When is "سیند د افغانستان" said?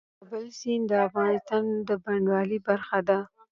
0.59-1.63